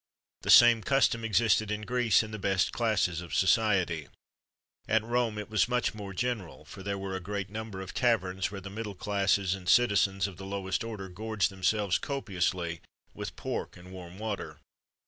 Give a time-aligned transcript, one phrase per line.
[0.01, 4.05] [XXV 33] The same custom existed in Greece in the best classes of society.[XXV
[4.87, 7.93] 34] At Rome, it was much more general, for there were a great number of
[7.93, 12.81] taverns, where the middle classes and citizens of the lowest order gorged themselves copiously
[13.13, 14.57] with pork and warm water.